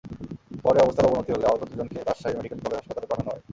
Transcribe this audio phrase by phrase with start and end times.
[0.63, 3.41] পরে অবস্থার অবনতি হলে আহত দুজনকে রাজশাহী মেডিকেল কলেজ হাসপাতালে পাঠানো হয়।